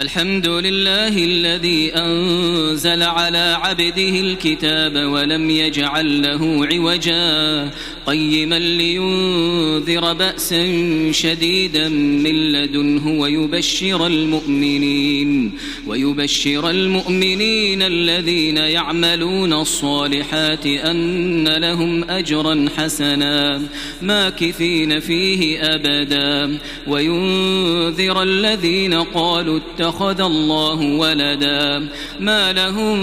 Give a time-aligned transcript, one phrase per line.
[0.00, 7.70] الحمد لله الذي أنزل على عبده الكتاب ولم يجعل له عوجا
[8.06, 10.64] قيما لينذر بأسا
[11.12, 15.52] شديدا من لدنه ويبشر المؤمنين
[15.86, 23.62] ويبشر المؤمنين الذين يعملون الصالحات أن لهم أجرا حسنا
[24.02, 29.58] ماكثين فيه أبدا وينذر الذين قالوا
[29.90, 31.88] اتخذ الله ولدا.
[32.20, 32.96] ما لهم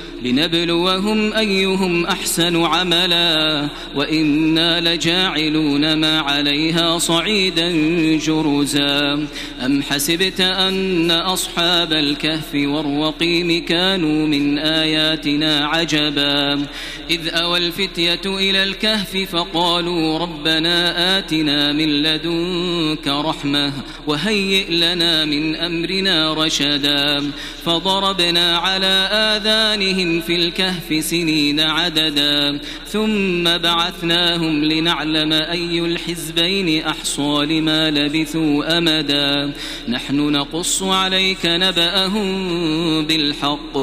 [0.23, 7.69] لنبلوهم أيهم أحسن عملا وإنا لجاعلون ما عليها صعيدا
[8.17, 9.27] جرزا.
[9.65, 16.65] أم حسبت أن أصحاب الكهف والرقيم كانوا من آياتنا عجبا؟
[17.09, 23.73] إذ أوى الفتية إلى الكهف فقالوا ربنا آتنا من لدنك رحمة
[24.07, 27.31] وهيئ لنا من أمرنا رشدا.
[27.65, 38.77] فضربنا على آذانهم في الكهف سنين عددا ثم بعثناهم لنعلم أي الحزبين أحصى لما لبثوا
[38.77, 39.53] أمدا.
[39.87, 43.77] نحن نقص عليك نبأهم بالحق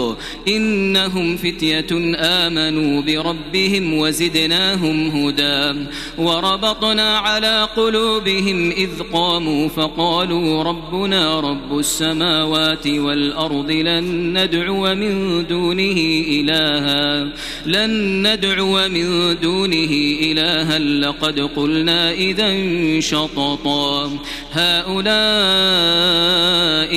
[0.48, 5.86] إنهم فتية آمنوا بربهم وزدناهم هدى.
[6.18, 17.32] وربطنا على قلوبهم إذ قاموا فقالوا ربنا رب السماوات والأرض لن ندعو من دونه إلها.
[17.66, 19.90] لن ندعو من دونه
[20.22, 20.78] إلها.
[20.78, 22.50] لقد قلنا إذا
[23.00, 24.18] شططا.
[24.52, 25.08] هؤلاء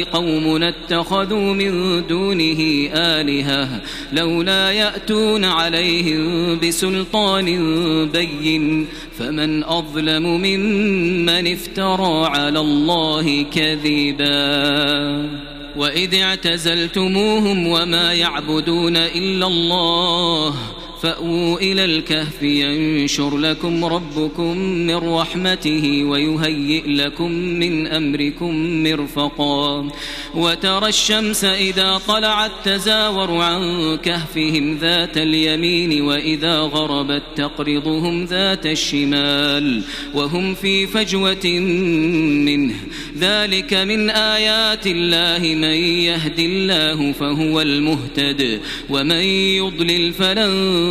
[0.04, 3.82] قوم اتخذوا من دونه آلهة.
[4.14, 7.46] لولا يأتون عليهم بسلطان
[8.10, 8.88] بين.
[9.20, 15.61] فمن أظلم ممن افترى على الله كذبا.
[15.76, 20.56] وإذ اعتزلتموهم وما يعبدون إلا الله
[21.02, 29.88] فأووا إلى الكهف ينشر لكم ربكم من رحمته ويهيئ لكم من أمركم مرفقا.
[30.36, 40.56] وترى الشمس إذا طلعت تزاور عن كهفهم ذات اليمين وإذا غربت تقرضهم ذات الشمال وهم
[40.56, 41.46] في فجوة
[42.46, 42.76] منه.
[43.18, 49.24] ذلك من آيات الله من يهد الله فهو المهتد ومن
[49.62, 50.91] يضلل فلن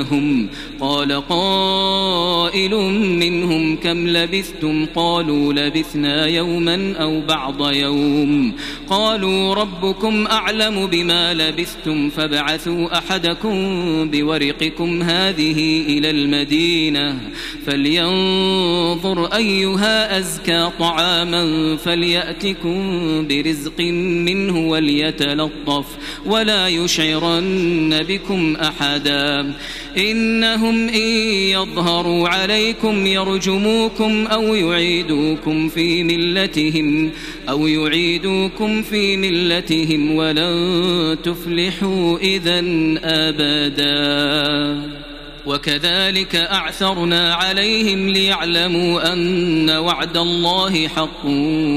[0.00, 0.48] بينهم
[0.80, 2.74] قال قائل
[3.18, 8.52] منهم كم لبثتم قالوا لبثنا يوما أو بعض يوم
[8.88, 13.54] قالوا ربكم أعلم بما لبثتم فابعثوا أحدكم
[14.10, 17.18] بورقكم هذه إلى المدينة
[17.66, 22.80] فلينظر أيها أزكى طعاما فليأتكم
[23.28, 25.86] برزق منه وليتلطف
[26.26, 29.54] ولا يشعرن بكم أحدا
[29.98, 31.08] إنهم إن
[31.50, 37.10] يظهروا عليكم يرجموكم أو يعيدوكم في ملتهم
[37.48, 42.64] أو يعيدوكم في ملتهم ولن تفلحوا إذا
[43.04, 45.09] أبداً.
[45.46, 51.26] وكذلك أعثرنا عليهم ليعلموا أن وعد الله حق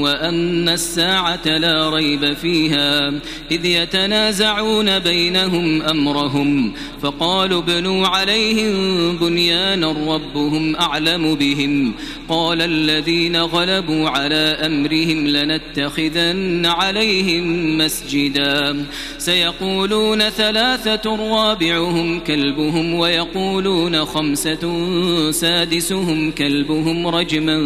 [0.04, 3.08] وأن الساعة لا ريب فيها
[3.50, 6.72] إذ يتنازعون بينهم أمرهم.
[7.02, 11.94] فقالوا ابنوا عليهم بنيانا ربهم أعلم بهم.
[12.28, 18.86] قال الذين غلبوا على أمرهم لنتخذن عليهم مسجدا.
[19.18, 27.58] سيقولون ثلاثة رابعهم كلبهم ويقول ويقولون خمسة سادسهم كلبهم رجما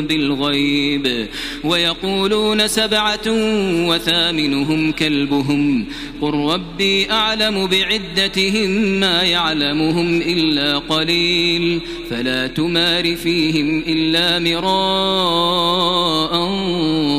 [0.00, 1.28] بالغيب
[1.64, 3.26] ويقولون سبعة
[3.88, 5.86] وثامنهم كلبهم.
[6.20, 11.80] قل ربي أعلم بعدتهم ما يعلمهم إلا قليل
[12.10, 16.30] فلا تمار فيهم إلا مراء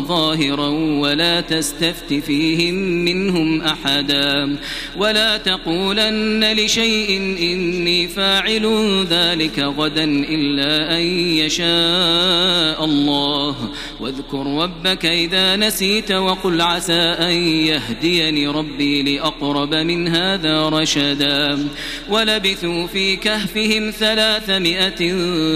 [0.07, 0.67] ظاهرا
[0.99, 4.57] ولا تستفت فيهم منهم أحدا.
[4.97, 8.65] ولا تقولن لشيء إني فاعل
[9.09, 11.01] ذلك غدا إلا أن
[11.37, 13.55] يشاء الله.
[13.99, 21.67] واذكر ربك إذا نسيت وقل عسى أن يهديني ربي لأقرب من هذا رشدا.
[22.09, 25.01] ولبثوا في كهفهم ثلاثمائة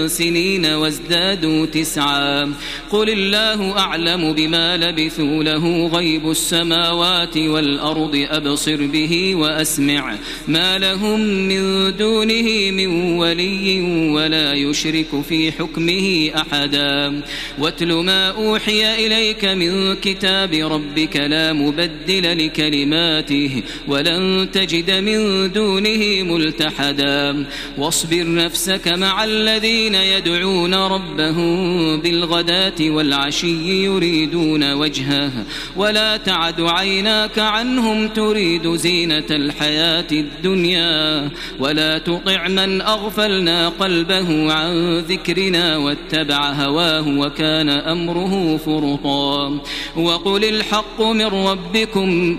[0.06, 2.52] سنين وازدادوا تسعا.
[2.90, 10.16] قل الله أعلم بما لبثوا له غيب السماوات والأرض أبصر به وأسمع.
[10.48, 11.90] ما لهم من
[12.36, 13.80] دونه من ولي
[14.10, 17.22] ولا يشرك في حكمه أحدا
[17.58, 27.46] واتل ما أوحي إليك من كتاب ربك لا مبدل لكلماته ولن تجد من دونه ملتحدا
[27.78, 31.56] واصبر نفسك مع الذين يدعون ربهم
[32.00, 35.32] بالغداة والعشي يريدون وجهه
[35.76, 45.76] ولا تعد عيناك عنهم تريد زينة الحياة الدنيا ولا تطع من أغفلنا قلبه عن ذكرنا
[45.76, 49.60] واتبع هواه وكان أمره فرطا
[49.96, 52.38] وقل الحق من ربكم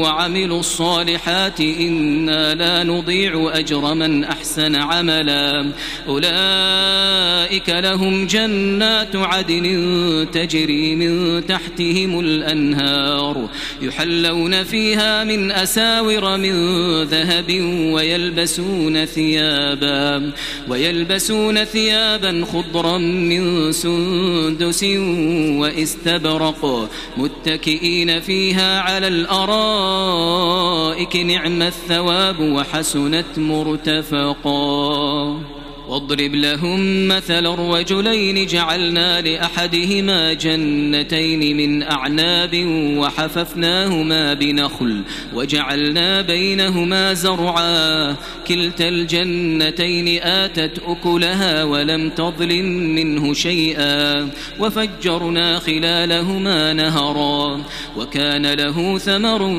[0.00, 5.72] وعملوا الصالحات إنا لا نضيع أجر من أحسن عملا.
[6.08, 13.48] أولئك لهم جنات عدن تجري من تحتهم الأنهار
[13.82, 16.54] يحلون فيها من أساور من
[17.02, 17.60] ذهب
[17.92, 20.32] ويلبسون ثيابا
[20.68, 24.84] ويلبسون ثيابا خضرا من سندس
[25.60, 29.89] وإستبرق متكئين فيها على الأرائك
[31.16, 34.50] نعم الثواب وحسنت مرتفقا.
[35.90, 42.50] واضرب لهم مثل الرجلين جعلنا لأحدهما جنتين من أعناب
[42.96, 45.02] وحففناهما بنخل
[45.34, 48.16] وجعلنا بينهما زرعا.
[48.48, 54.28] كلتا الجنتين آتت أكلها ولم تظلم منه شيئا.
[54.60, 57.60] وفجرنا خلالهما نهرا.
[57.96, 59.56] وكان له ثمر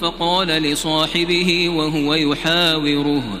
[0.00, 3.40] فقال لصاحبه وهو يحاوره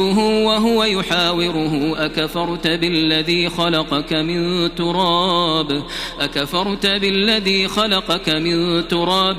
[0.00, 5.82] وهو يحاوره أكفرت بالذي خلقك من تراب؟
[6.20, 9.38] أكفرت بالذي خلقك من تراب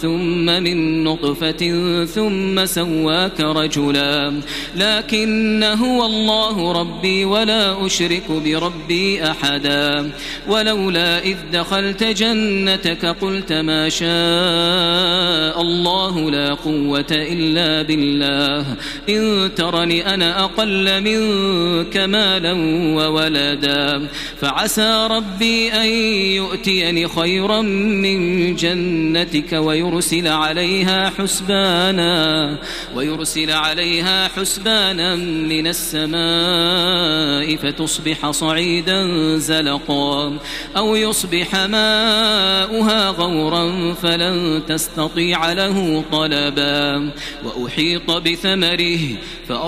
[0.00, 1.62] ثم من نطفة
[2.04, 4.40] ثم سواك رجلا.
[4.76, 10.10] لكن هو الله ربي ولا أشرك بربي أحدا.
[10.48, 18.66] ولولا إذ دخلت جنتك قلت ما شاء الله لا قوة إلا بالله.
[19.08, 22.52] إن ترني أنا أقل منك مالا
[22.96, 24.08] وولدا.
[24.40, 25.88] فعسى ربي أن
[26.36, 32.56] يؤتيني خيرا من جنتك ويرسل عليها حسبانا
[32.94, 40.38] ويرسل عليها حسبانا من السماء فتصبح صعيدا زلقا.
[40.76, 47.10] أو يصبح ماؤها غورا فلن تستطيع له طلبا.
[47.44, 48.98] وأحيط بثمره
[49.48, 49.67] فأصبح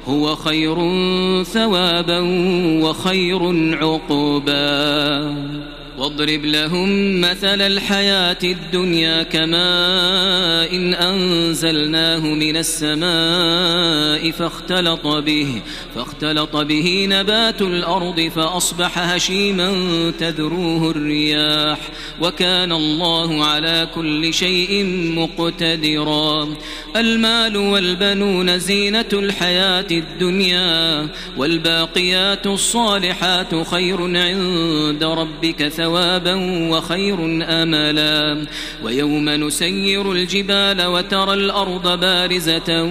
[0.07, 0.75] هو خير
[1.43, 2.19] ثوابا
[2.83, 3.41] وخير
[3.83, 5.35] عقبا
[6.01, 15.61] واضرب لهم مثل الحياة الدنيا كماء إن أنزلناه من السماء فاختلط به
[15.95, 19.71] فاختلط به نبات الأرض فأصبح هشيما
[20.19, 21.79] تذروه الرياح
[22.21, 26.47] وكان الله على كل شيء مقتدرا.
[26.95, 35.90] المال والبنون زينة الحياة الدنيا والباقيات الصالحات خير عند ربك ثوابا
[36.69, 38.45] وخير املا
[38.83, 42.83] ويوم نسير الجبال وترى الأرض بارزة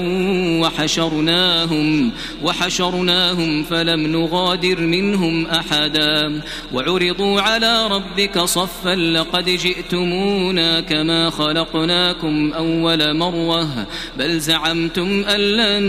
[0.61, 6.43] وحشرناهم وحشرناهم فلم نغادر منهم أحدا.
[6.73, 13.87] وعرضوا على ربك صفا لقد جئتمونا كما خلقناكم أول مرة.
[14.19, 15.85] بل زعمتم أن لن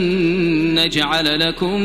[0.80, 1.82] نجعل لكم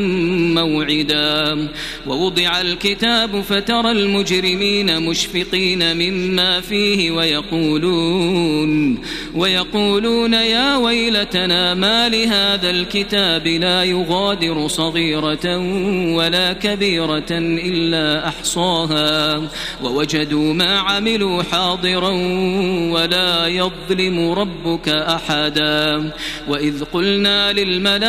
[0.55, 1.69] موعدا.
[2.07, 8.99] ووضع الكتاب فترى المجرمين مشفقين مما فيه ويقولون
[9.35, 15.57] ويقولون يا ويلتنا ما لهذا الكتاب لا يغادر صغيرة
[16.17, 19.43] ولا كبيرة إلا أحصاها
[19.83, 22.11] ووجدوا ما عملوا حاضرا
[22.91, 26.13] ولا يظلم ربك أحدا
[26.49, 28.07] وإذ قلنا للملائكة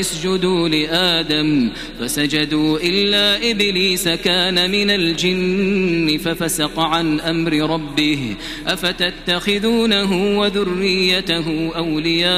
[0.00, 12.34] اسجدوا لآدم فسجدوا إلا إبليس كان من الجن ففسق عن أمر ربه أفتتخذونه وذريته أولياء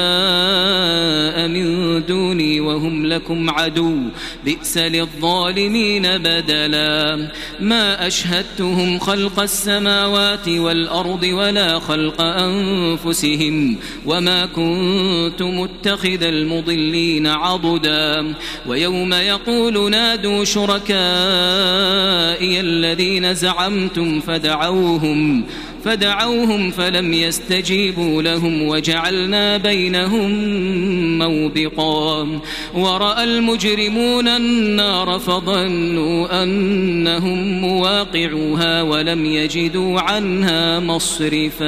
[1.47, 3.97] من دوني وهم لكم عدو
[4.45, 17.27] بئس للظالمين بدلا ما أشهدتهم خلق السماوات والأرض ولا خلق أنفسهم وما كنت متخذ المضلين
[17.27, 18.33] عضدا
[18.67, 20.97] ويوم يقول نادوا شركائي
[22.59, 25.43] الذين زعمتم فدعوهم
[25.83, 30.31] فدعوهم فلم يستجيبوا لهم وجعلنا بينهم
[31.17, 32.39] موبقا.
[32.73, 41.67] ورأى المجرمون النار فظنوا أنهم مواقعوها ولم يجدوا عنها مصرفا.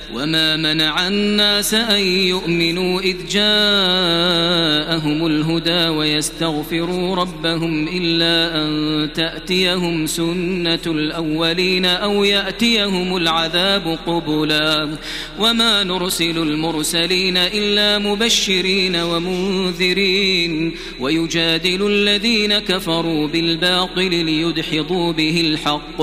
[0.13, 11.85] وما منع الناس أن يؤمنوا إذ جاءهم الهدى ويستغفروا ربهم إلا أن تأتيهم سنة الأولين
[11.85, 14.97] أو يأتيهم العذاب قبلا
[15.39, 26.01] وما نرسل المرسلين إلا مبشرين ومنذرين ويجادل الذين كفروا بالباطل ليدحضوا به الحق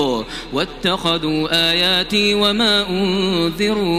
[0.53, 3.98] واتخذوا آياتي وما أنذروا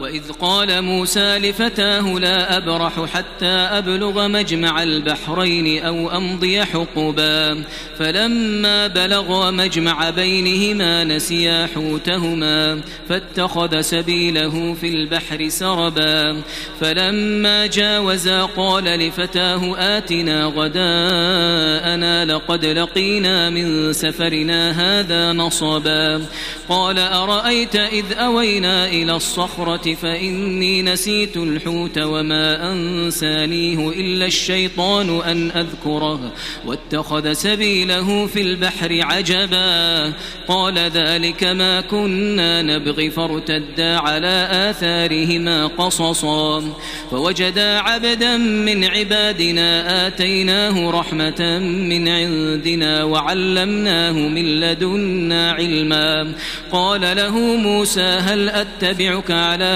[0.00, 7.64] وإذ قال موسى لفتاه لا أبرح حتى أبلغ مجمع البحرين أو أمضي حقبا.
[7.98, 16.42] فلما بلغ مجمع بينهما نسيا حوتهما فاتخذ سبيله في البحر سربا.
[16.80, 26.26] فلما جاوزا قال لفتاه آتنا غداءنا لقد لقينا من سفرنا هذا نصبا.
[26.68, 36.32] قال أرأيت إذ أوينا إلى الصخرة فإني نسيت الحوت وما أنسانيه إلا الشيطان أن أذكره
[36.66, 40.12] واتخذ سبيله في البحر عجبا
[40.48, 46.64] قال ذلك ما كنا نبغي فارتدا على آثارهما قصصا
[47.10, 56.32] فوجدا عبدا من عبادنا آتيناه رحمة من عندنا وعلمناه من لدنا علما
[56.72, 59.75] قال له موسى هل أتبعك على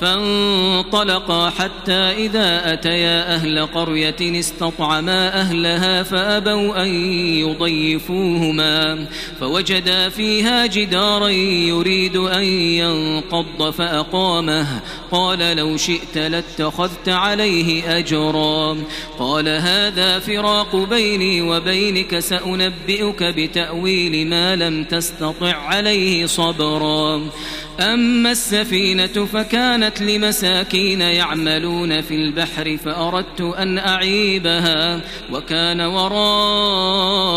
[0.00, 6.88] فانطلقا حتى إذا أتيا أهل قرية استطعما أهلها فأبوا أن
[7.34, 9.06] يضيفوهما
[9.40, 18.76] فوجدا فيها جدارا يريد أن ينقض فأقامه قال لو شئت لاتخذت عليه أجرا
[19.18, 27.22] قال هذا فراق بيني وبينك سأنبئك بتأويل ما لم تستطع عليه صبرا
[27.80, 35.00] أما السفينة فكانت لمساكين يعملون في البحر فأردت أن أعيبها
[35.32, 37.32] وكان وراءهم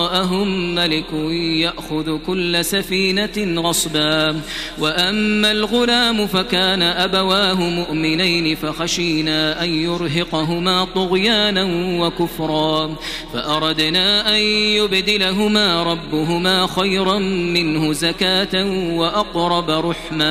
[0.76, 4.42] ملك يأخذ كل سفينة غصبا
[4.80, 11.64] وأما الغلام فكان أبواه مؤمنين فخشينا أن يرهقهما طغيانا
[12.06, 12.96] وكفرا
[13.34, 14.40] فأردنا أن
[14.80, 20.29] يبدلهما ربهما خيرا منه زكاة وأقرب رحما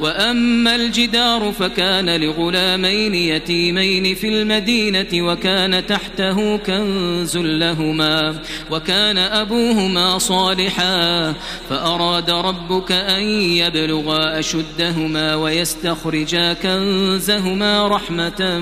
[0.00, 8.38] وأما الجدار فكان لغلامين يتيمين في المدينة وكان تحته كنز لهما
[8.70, 11.34] وكان أبوهما صالحا.
[11.70, 18.58] فأراد ربك أن يبلغا أشدهما ويستخرجا كنزهما رحمة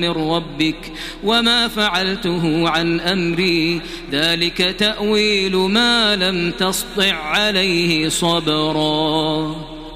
[0.00, 0.92] من ربك.
[1.24, 3.80] وما فعلته عن أمري.
[4.12, 9.73] ذلك تأويل ما لم تسطع عليه صبرا.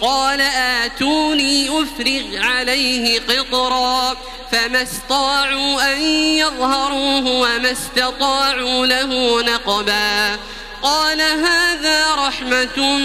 [0.00, 4.16] قال آتوني أفرغ عليه قطرا
[4.52, 6.00] فما استطاعوا أن
[6.38, 10.36] يظهروه وما استطاعوا له نقبا
[10.82, 12.98] قال هذا رحمة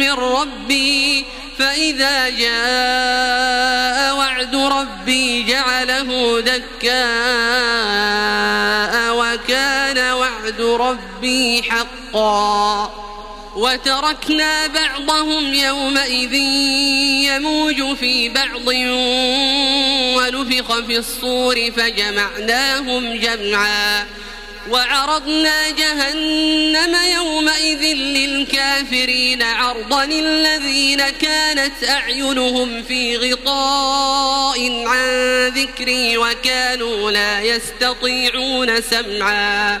[0.00, 1.24] من ربي
[1.58, 6.94] فإذا جاء وعد ربي جعله دكاء
[9.16, 13.03] وكان وعد ربي حقا
[13.56, 16.34] وتركنا بعضهم يومئذ
[17.24, 18.68] يموج في بعض
[20.16, 24.06] ونفخ في الصور فجمعناهم جمعا
[24.70, 38.80] وعرضنا جهنم يومئذ للكافرين عرضا الذين كانت أعينهم في غطاء عن ذكري وكانوا لا يستطيعون
[38.80, 39.80] سمعا